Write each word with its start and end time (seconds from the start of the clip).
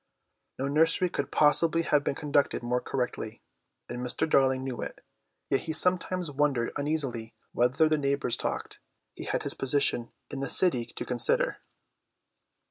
No 0.57 0.67
nursery 0.67 1.09
could 1.11 1.29
possibly 1.31 1.83
have 1.83 2.03
been 2.03 2.15
conducted 2.15 2.63
more 2.63 2.81
correctly, 2.81 3.39
and 3.87 3.99
Mr. 3.99 4.27
Darling 4.27 4.63
knew 4.63 4.81
it, 4.81 5.01
yet 5.51 5.59
he 5.59 5.73
sometimes 5.73 6.31
wondered 6.31 6.73
uneasily 6.75 7.35
whether 7.51 7.87
the 7.87 7.99
neighbours 7.99 8.35
talked. 8.35 8.79
He 9.15 9.25
had 9.25 9.43
his 9.43 9.53
position 9.53 10.11
in 10.31 10.39
the 10.39 10.49
city 10.49 10.85
to 10.87 11.05
consider. 11.05 11.59